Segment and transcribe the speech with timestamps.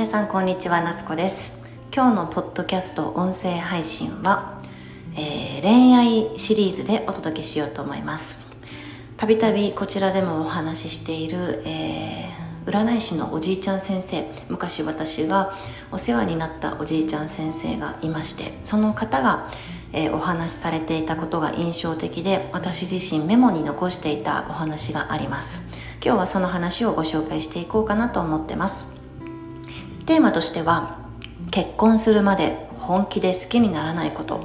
[0.00, 1.62] 皆さんこんにちは夏子です。
[1.94, 4.58] 今日のポッドキャスト音声配信は、
[5.14, 8.40] えー、恋愛シリーズでお届けしようと思います。
[9.18, 15.54] たびたびこちらでもお話ししている、えー、占い師のおじいちゃん先生昔私が
[15.92, 19.50] お世話になったおじいちゃん先生がいましてその方が
[19.92, 25.68] えー、お話しされていたことが印象的で私自身メモに残していたお話があります。
[26.02, 28.99] 今日はその話をご紹介していこうかなと思ってます。
[30.10, 30.98] テーマとしては
[31.52, 34.42] 結婚するまで本気で好きにならないこと。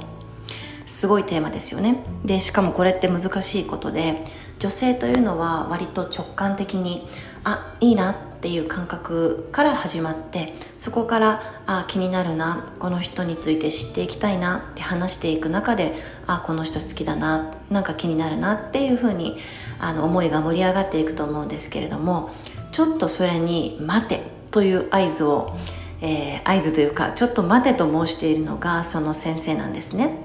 [0.86, 2.04] すごいテーマですよね。
[2.24, 4.24] でしかもこれって難しいことで
[4.60, 7.08] 女性というのは割と直感的に
[7.42, 19.38] あいいなっていう感覚から始まってそこからあ気になるなこの人について知っていきたいなって話していく中であこの人好きだななんか気になるなっていうふうに
[19.80, 22.30] あの思いが盛り上がっていくと思うんですけれども
[22.70, 25.54] ちょっとそれに待てという合図を、
[26.00, 30.16] えー、合図というかちょっと待てと申しているのがその先生なんですね。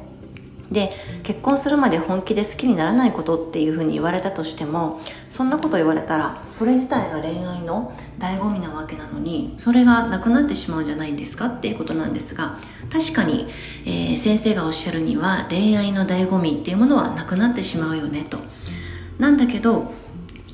[0.72, 0.94] で
[1.24, 12.58] 結婚するまで本気で好きにならないことっていうふうに言われたとしてもそんなこと言われたらそれ自体が恋愛の醍醐味なわけなのにそれがなくなってしまうんじゃないんですかっていうことなんですが
[12.90, 13.50] 確かに、
[13.86, 18.38] えー、先生がおっしゃるには恋愛の醍醐味っていうものはなくなってしまうよねと。
[19.20, 19.92] なんだけど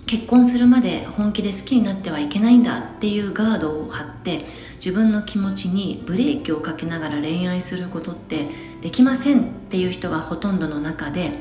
[0.08, 4.46] 結婚するまで本気で好きになってはいけないんだっていうガードを張って
[4.78, 8.48] 自分の気持ちにブレーキをかけながら恋愛することって
[8.82, 11.32] できませんっていう人がほとんどの中で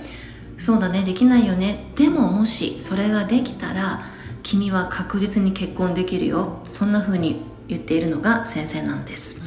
[0.59, 1.93] そうだねできないよね。
[1.97, 4.07] でももしそれができたら
[4.43, 6.63] 君は確実に結婚できるよ。
[6.65, 9.41] そんな風に言っているのが先生なんです。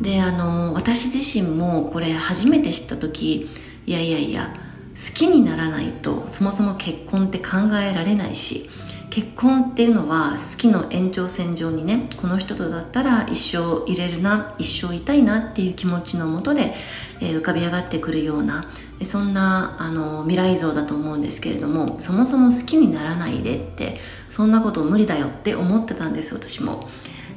[0.00, 3.48] であの私自身もこれ初めて知った時
[3.86, 4.54] いやいやいや
[4.94, 8.68] 好きにならないとそもそも結婚って考えられないし
[9.12, 16.74] 結婚っていうのは好きの延長線上にねこの人とだったら一生入れるな一生いたいなっていう気持ちのもとで、
[17.20, 18.70] えー、浮かび上がってくるような
[19.04, 24.00] そんなあの未来像だと思うんですけれどもそもそも好きにならないでって
[24.30, 26.88] そんなこと無理だよって思ってたんです私も。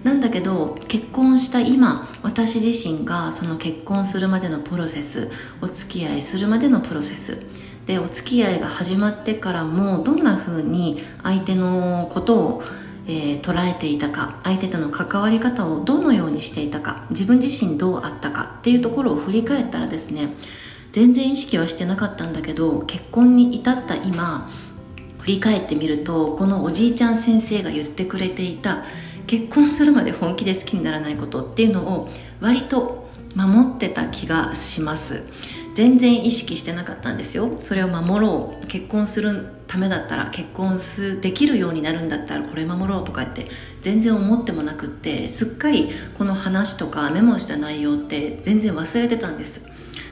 [0.05, 7.41] なんだけど結婚した今私自身がその結婚するまでのプロセスお付き合いするまでのプロセス。
[7.87, 12.63] でお付き合いが始まってからもどんな風に相手のことを
[13.07, 20.33] えー、捉えていたか相手との関わり方をどのようにしていたか自分自身どうあったかっていうところを振り返ったらですね
[20.91, 24.49] 全然意識はしてなかったんだけど結婚に至った今
[25.19, 28.85] 振り返ってみるとこのおじいちゃん先生が言ってくれていた
[29.27, 32.09] 結婚するまで本気で好きにならないことっていうのを
[32.41, 33.05] 割と
[33.35, 35.23] 守ってた気がします。
[35.75, 37.57] 全然意識してなかったんですよ。
[37.61, 38.67] それを守ろう。
[38.67, 43.47] 結婚するためだったら結婚すできるようになるんだったらこれ守ろうとかって
[43.81, 49.65] 全然思ってもなくってすっかりこの話とかメモした内容って全然忘れてたんです。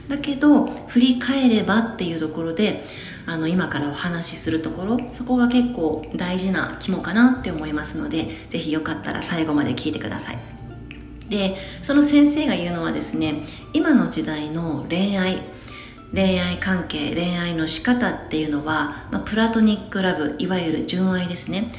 [0.08, 2.84] だけど振り返ればっていうところで
[3.26, 10.38] あの今からお話しするところそこが結構大事な肝かなって思いますのでぜひよかったら最後まで聞いてください。
[11.28, 15.40] でその先生が言うのはですね今の時代の恋愛
[16.14, 21.72] 恋愛関係恋愛の仕方っていうのは、まあ、プラトニックラブいわゆる純愛ですね。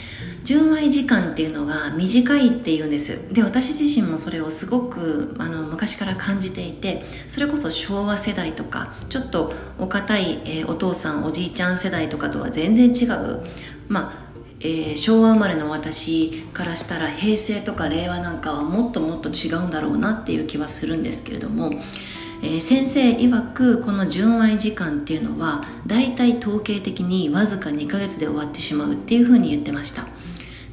[0.44, 3.34] 純愛時間っていうのが短いっていうんです。
[3.34, 13.42] で私自身もそれをすごくあの昔から感じていてそれこそ昭和世代とかちょっとお堅い、えー、お父さんおじいちゃん世代とかとは全然違う
[13.88, 14.26] まあ
[14.62, 21.72] えー、昭和生まれの私からしたら平成とか令和なんかはもっともっと違うんだろうなっていう気はするんですけれども、
[22.42, 30.06] えー、先生曰くこの純愛時間っていうのは大体統計的にわずか2ヶ月で終わってしまうっていうふうに言ってました。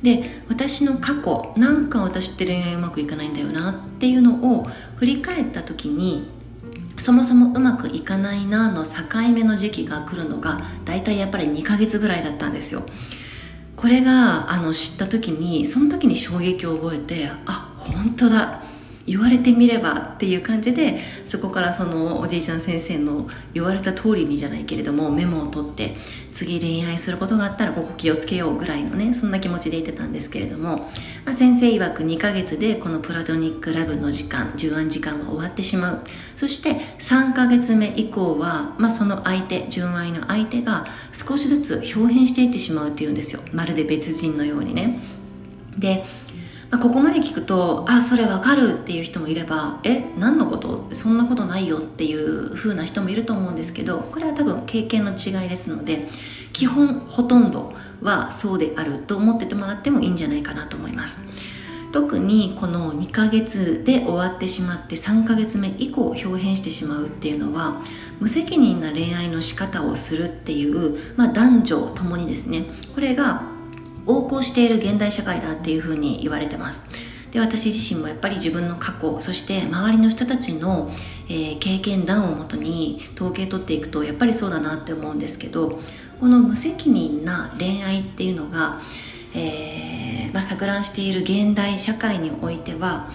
[0.03, 6.29] で私の過去なんか私って恋愛うまくいかないんだよなっていうのを振り返った時に
[6.99, 8.93] そもそもうまくいかないなの境
[9.33, 12.85] 目の時期が来るのが大体やっぱり2ヶ月ぐらいだったんですよ。
[13.77, 18.63] これがあの知った時にその時に衝撃を覚えてあ本当だ。
[19.07, 25.97] 言われてみればっていう感じでそこからそのおじいちゃん先生の言われた通りにじゃないけれどもメモを取って
[26.33, 30.91] 次恋愛することがあったらここ気をつけようぐらいのねそんな気持ちで言ってたんですけれども、
[31.25, 36.01] まあ、先生曰く2ヶ月でこのプラトニックラブの時間10案時間は終わってしまう。
[36.37, 43.41] そして3ヶ月目以降は、まあ、その相手純愛の相手が少しずつ表変していってしまうっていうんですよ。
[43.53, 45.01] まるで別人のようにね。
[45.79, 46.05] で、
[46.81, 50.89] ここまで聞くとあそれわかるっていう人もいればえ何のこと？
[50.93, 56.09] そんなことないよっていう風な人もいると思うんですけどこれは多分経験の違いですので
[56.55, 61.21] 基本ほとんどはそうであると思っててもらってもいいんじゃないかなと思います。
[61.93, 67.83] 特にこの2ヶ月で終わってしまって3ヶ月目以降表変してしまうっていうのは
[68.19, 72.65] 無責任な恋愛の仕方をするっていう、まあ、男女ともにですね
[72.95, 73.52] これが
[74.07, 76.89] 横行している現代社会だっていうふうに言われてます。
[77.33, 80.91] で私自身もやっぱり自分の過去そして周りの人たちの、
[81.31, 85.81] えー、経験談をもとに統計取っていくとやっぱりそうだなって思うんですけど
[86.21, 88.83] この無責任な恋愛っていうのが、
[89.35, 93.11] えーまあ、錯乱している現代社会においては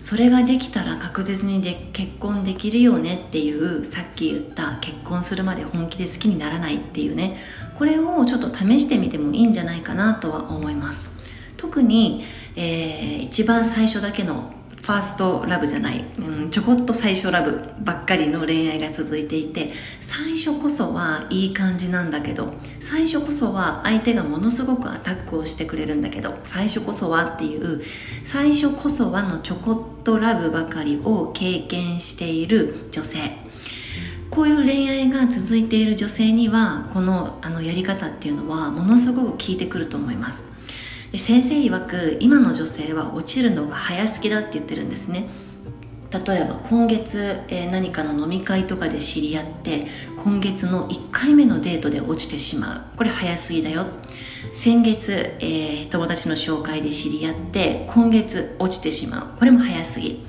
[0.00, 7.38] それができたら確実にで結婚できるよねっていうさっき言った結婚するまで本気で好きにならないっていうね
[7.82, 11.10] これをちょっと試してみてもいいんじゃないかなとは思います。
[11.56, 12.24] 特に、
[12.54, 27.82] えー、一番最初だけのファーストラブじゃない、うん、ちょこっと最初ラブばっかりの恋愛が続いていて最初こそはいい感じなんだけど最初こそは相手がものすごくアタックをしてくれるんだけど最初こそはっていう
[28.24, 33.18] 最初こそはのちょこっとラブばかりを経験している女性。
[34.32, 40.46] こういう恋愛が続いている女性にはこのあのやり方っていうのはものすごく効いてくると思います。
[41.12, 45.28] で先生曰く今の女性は落ちるのが早すぎだって言ってるんですね。
[46.26, 49.86] 例えば今月、えー、何かの飲み会とかで知り合って
[50.22, 52.96] 今月の1回目のデートで落ちてしまう。
[52.96, 53.86] これ早すぎだよ。
[54.54, 59.38] 先月、えー、友達の紹介で知り合って今月落ちてしまう。
[59.38, 60.24] これも早すぎ。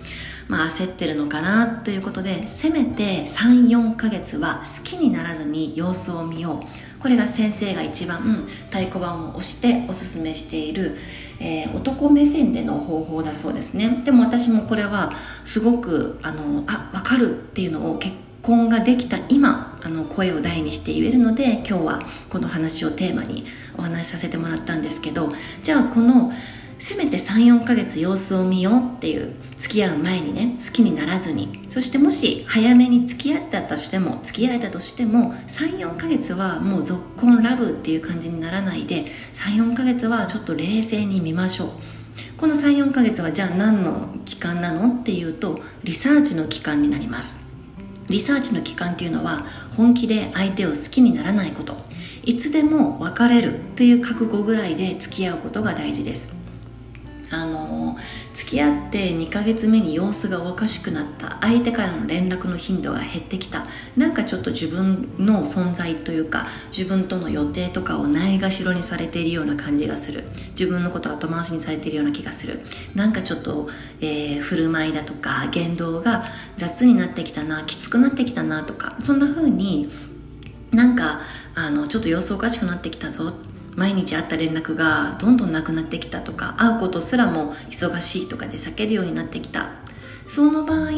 [0.54, 7.02] まあ、焦ってるのかなということでせめて34ヶ月は好きにならずに様子を見よう。
[7.02, 10.96] これが先生が一番太鼓判を押しておすすめしている、
[11.40, 14.04] えー、男目線での方法だそうですね。
[14.06, 15.14] でも私もこれは
[15.44, 22.00] すごくあのあ分かるっていうのを結婚ができた今あの声を大にして言えるので今日は
[22.30, 25.34] この話をテーマにお話しさせてもらったんですけど
[25.64, 26.32] じゃあこの
[26.84, 31.66] せめて34ヶ月様子を見ようっていう付き合う前にね好きにならずに。
[31.70, 41.70] そしてもし早めに付き合ったとしても付き合えたとしても34ヶ月はもう続婚ラブっていう感じにならないで34ヶ月はちょっと冷静に見ましょう。
[42.38, 47.46] この34ヶ月はじゃあ何の期間なのっていうとリサーチの期間になります。
[48.10, 49.46] リサーチの期間っていうのは
[49.78, 51.78] 本気で相手を好きにならないこと。
[52.26, 56.43] いつでも別れるという覚悟ぐらいで付き合うことが大事です。
[57.34, 57.98] あの
[58.34, 61.38] 付き合って2ヶ月目に様子がおかしくなった。
[61.42, 63.66] 相手からの連絡の頻度が減ってきた。
[63.98, 70.24] なんかちょっと自分の存在というか自分との予定とかをないがしろにされているような感じがする。
[70.52, 72.62] 自分のこと後回しにされているような気がする。
[72.96, 73.70] なんかちょっと、
[74.02, 76.26] えー、振る舞いだとか言動が
[76.58, 79.92] 雑になってきたなきつくなってきたなとかそんな風に
[80.72, 81.22] なんか
[81.56, 83.34] あのちょっと様子おかしくなってきたぞ
[83.76, 89.70] 毎日会った連絡がどんどんなくなってきたとか会うことすらも忙しいとかで避けるようになってきた。
[90.28, 90.90] その場合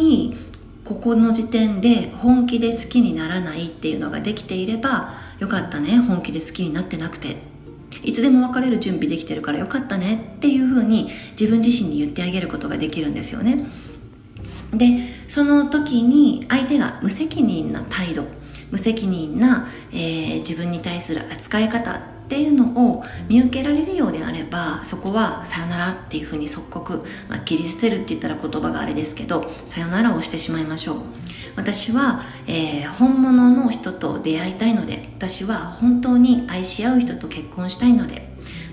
[0.83, 7.55] ここの時点で本気で好きにならないっていうのができていればよかったね本気で好きになってなくて。
[8.03, 13.67] いつでも別れる準備できてるからよかったねっていうふうに自分自身に言ってあげることができるんですよね。
[14.73, 18.25] でその時に相手が無責任な態度
[18.71, 30.97] 無責任な、えー、自分に対する扱い方っていうのを見受けられるようであればそこはさよならっていうふうに即刻、まあ、切り捨てるって言ったら言葉があれですけどさよならをしてしまいましょう。
[31.55, 38.27] 私は、えー、本物の人と出会いたいので私は本当に愛し合う人と結婚したいので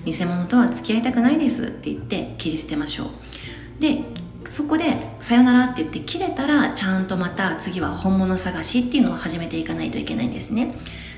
[0.04, 3.08] 偽物とは付き合いたくないですって言って切り捨てましょう。
[3.80, 4.02] で
[4.44, 4.84] そこで
[5.20, 10.74] 「さよなら」って言って切れたらちゃんとまた次は本物探しっていうのを始めていかないといけないんですね。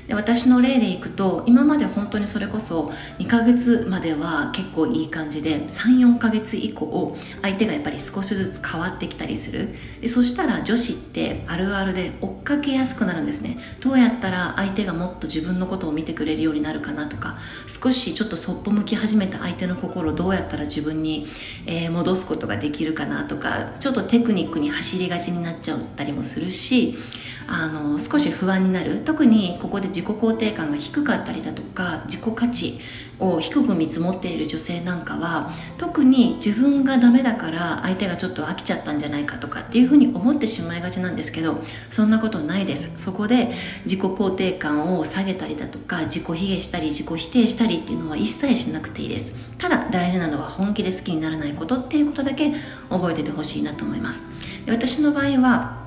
[0.07, 9.69] で私の例でいくと今まで本当にそれこそ2ヶ月までは結構いい感じで34ヶ月以降相手がやっぱり少しずつ変わってきたりする。
[10.01, 13.57] でそしたら女子ってあるあるで追っかけやすくなるんですね。
[13.79, 21.27] どうやったら相手がもっと自分のことを見てくれるようになるかなとか少しちょっとそっぽ向き始めた相手の心をどうやったら自分に、
[21.65, 26.97] えー、戻すことができるかなとかちょっとテクニックに走りがちになっちゃったりもするし
[27.47, 29.01] あの少し不安になる。
[29.05, 32.79] 特にここで自己肯定感が低かったりだとか自己価値
[33.17, 41.61] を低く見積もっている女性なんかは特に自分がダメだから相手がちょっと飽きちゃったんじゃないかとかっていうふうに思ってしまいがちなんですけど
[41.91, 42.91] そんなことないです。
[42.97, 43.53] そこで
[43.85, 49.33] 自己肯定感を下げたりだとか自己卑下したり自己否定したりっていうのは一切しなくていいです。
[49.57, 52.53] ただ大事なのは本気で好きにならないことっていうことだけ
[52.89, 54.23] 覚えててほしいなと思います。
[54.65, 55.84] で私の場合は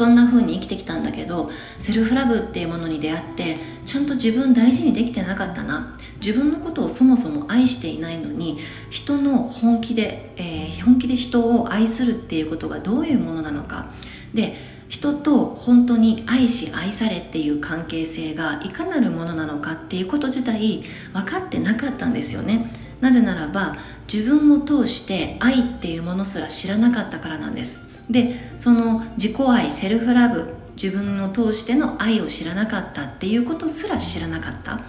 [0.00, 5.98] そんな風に生きてきたんだけどセルフラブっていうものに出会ってちゃんと自分大事にできてなかったな。
[6.24, 13.92] 自分のことをそもそも愛していないのに人の本気で、えー、本気で人を愛するっていうことがどういうものなのか。
[14.32, 14.56] で
[14.88, 22.72] 人と本当に愛し愛されっていう関係性がいかなるものなのかっていうこと自体分かってなかったんですよね。
[23.02, 23.76] なぜならば
[24.10, 27.89] 自分を通して愛っていうものすら知らなかったからなんです。
[28.10, 34.80] でその自己愛セルフラブ自分を通しての愛を知らなかったっていうことすら知らなかった。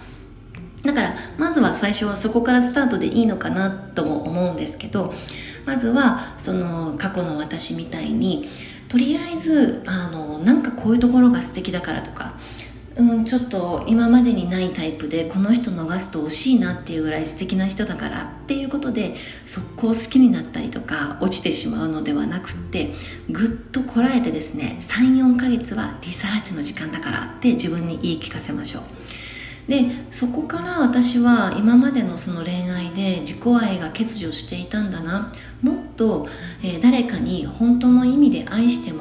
[0.82, 5.14] だからまずは最初はそこからスタートでいいのかなとも思うんですけど
[5.64, 8.48] まずはその過去の私みたいに
[8.88, 12.34] とりあえずあのなんかこういうところが素敵だからとか
[12.96, 22.92] うん、ちょっと今までにないタイプでこの人逃すと惜しいなっていうぐらい素敵な人だからっていうことで速攻好きになったりとか落ちてしまうのではなくって
[23.30, 28.82] ぐっとこらえてですね34ヶ月はリサーチの時間だからって自分に言い聞かせましょう。
[29.68, 35.32] でそこから私は今までのその恋愛で自己愛が欠如していたんだな。
[35.62, 36.28] もっと、
[36.64, 38.91] えー、誰かに本当の意味で愛して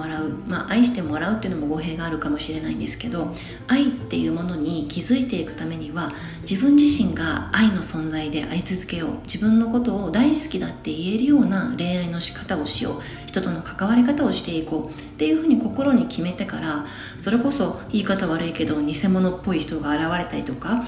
[0.47, 3.35] まあ愛してもらうっていうのも語弊があるかもしれないんですけど
[3.67, 6.13] 愛っていうものに気づいていくためには
[6.49, 9.09] 自分自身が愛の存在であり続けよう。
[9.23, 13.01] 自分のことを大好きだって言えるような恋愛の仕方をしよう。
[13.27, 14.99] 人との関わり方をしていこう。
[14.99, 16.85] っていうふうに心に決めてから
[17.21, 20.83] それこそ言い方悪いけど偽物っぽい人が現れたりとか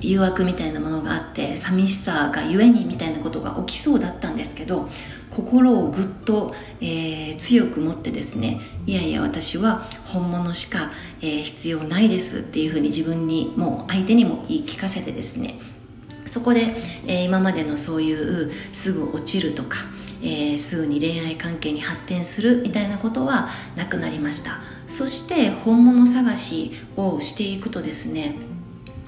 [0.00, 4.88] 誘惑みたいなものがあって寂しさがゆえにみたいなことが起きそうだったんですけど
[5.30, 15.58] 心をぐっと、えー、強く持ってですねいやいや私は本物しか、えー、必要ないですっていうふうに自分にもう相手にも言い聞かせてですね
[16.26, 16.74] そこで、
[17.06, 19.76] えー、今までのそういうすぐ落ちるとか、
[20.22, 24.60] え、すぐに恋愛関係に発展するみたいなことはなくなりました。
[24.88, 28.36] そして本物探しをしていくとですね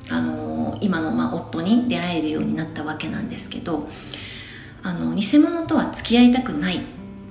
[0.08, 0.45] あの
[0.80, 3.88] 今のまあ夫に出会えるようになったわけなんですけど
[4.82, 6.80] あの偽物とは付き合いたくない。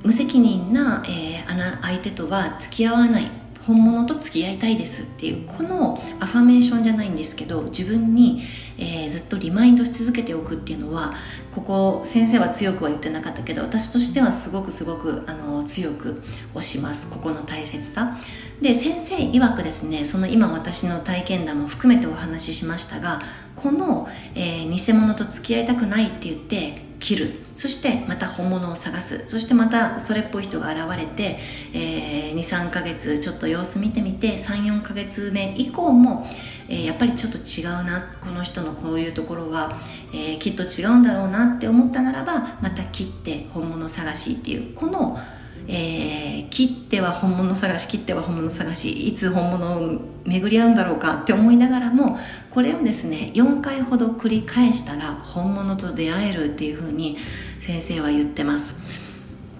[0.03, 3.31] 無責任な、えー、相手とは付き合わない。
[3.65, 8.43] 本物と付き合いたいですっていうこのアファメーションじゃないんですけど自分に、
[8.77, 11.15] えー、ずっとリマインドし続けておくっていうのは
[11.53, 16.21] ここ先生は強くは言ってなかったけど私としてはすごくすごくあの強く
[16.53, 17.09] 推します。
[17.09, 18.17] ここの大切さ。
[18.61, 23.19] で先生曰くですねその今私の体験談も含めてお話ししましたが
[23.55, 27.33] この、えー、偽物と付き合いたくないって言って切る。
[27.55, 29.27] そしてまた本物を探す。
[29.27, 31.39] そしてまたそれっぽい人が現れて、
[31.73, 36.27] えー、23ヶ月ちょっと様子見てみて34ヶ月目以降も、
[36.67, 38.17] えー、やっぱりちょっと違うな。
[38.21, 39.77] この人のこういうところは、
[40.13, 45.19] えー、きっと違うんだろうなって思ったならばまた切って本物探しっていうこの
[45.67, 52.19] えー、切っては本物探し切っては本物探しいつ本物を巡り合うんだろうかって思いながらも
[52.51, 57.17] これをですね4回ほど繰り返したら本物と出会えるっていうふうに
[57.61, 58.75] 先生は言ってます。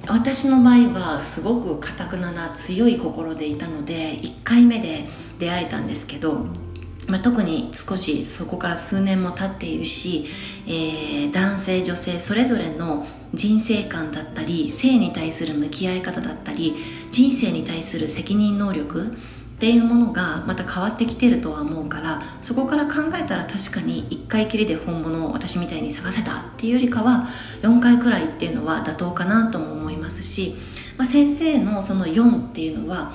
[0.07, 5.09] 私の場合はすごくかたくなな強い心でいたので1回目で
[5.39, 6.45] 出会えたんですけど
[7.07, 10.27] まあ、特に少しそこから数年も経っているし、
[10.65, 16.75] えー、男性女性それぞれの人生観だったり性に対する向き合い方だったり
[17.12, 19.15] 人生に対する責任能力
[19.55, 27.29] っていうものがまた変わってきてるとは思うからそこから考えたら確かに1回きりで本物を私みたいに探せたっていうよりかは
[27.62, 30.57] 4回くらいっていうのは妥当かなとも思いますし、
[30.97, 33.13] まあ、先生のその4っていうのは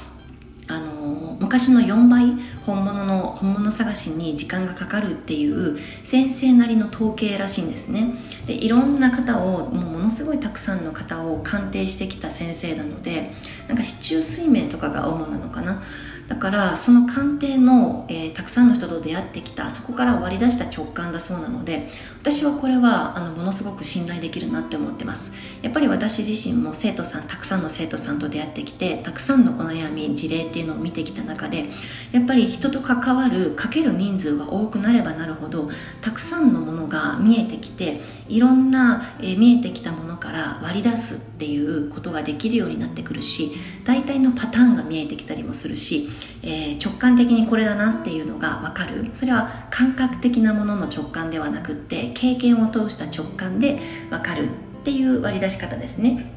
[1.50, 8.14] 昔の4倍本物の本物探しに時間がかかるっていう先生なりの統計らしいんですね。
[8.46, 13.32] でいろんな方をもうものすごいたくさんの方を鑑定してきた先生なので
[13.66, 15.82] なんか市中水明とかが主なのかな。
[16.28, 21.88] だからその鑑定の、えー、たくさんの人と出会ってきたそこから割り出した直感だそうなので
[22.22, 25.32] 私はこれはあのものすごく信頼できるなって思ってます。
[25.62, 31.70] やっぱり私自身も生徒さんたくさんの生徒さんと出会ってきてたくさんのお悩み事例っていうのを見てきた中で
[32.12, 35.70] やっぱり人と関わるかける人数が多くなればなるほど
[36.02, 43.52] たくさんのものが見えてきていろんな、えー、見えてきたものから割り出すっていうことができるようになってくるし
[43.84, 46.10] 大体のパターンが見えてきたりもするし
[46.42, 49.10] えー、直感的にこれだなっていうのが分かる。
[49.12, 54.48] それは感覚的なものの直感ではなくって経験を通した直感で分かるっ
[54.84, 56.30] ていう割り出し方ですね。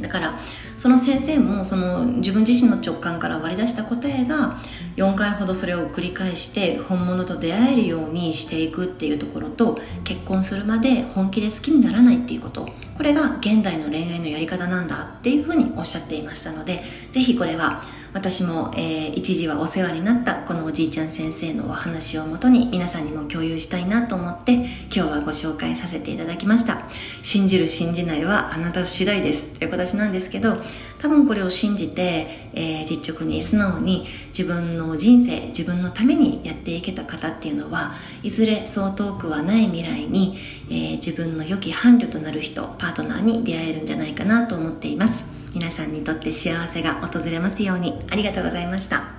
[0.00, 0.38] だから
[0.76, 4.58] その先生もその自分自身の直感から割り出した答えが
[4.96, 12.68] 4回ほどそれを繰り返して本物と出会えるようにしていくっていうところと結婚するまで本気で好きにならないっていうこと。
[12.96, 26.82] これが現代の恋愛のやり方なんだっていうふうにおっしゃっていましたのでぜひこれは私も、えー、一時はお世話になったこのおじいちゃん先生のお話をもとに皆さんにも共有したいなと思って今日はご紹介させていただきました。
[27.22, 29.58] 信じる信じないはあなた次第です。
[29.58, 30.58] という形なんですけど
[30.98, 40.38] 多分これを信じて、えー、実直に素直に自分の人生自分のためにやっていけた方っていうのはいずれそう遠くはない未来に、
[40.70, 45.26] えー、自分の良き伴侶となる人パートナーに出会えるんじゃないかなと思っています。
[45.54, 47.98] 皆さんにとって幸せが訪れますように。
[48.10, 49.17] ありがとうございました。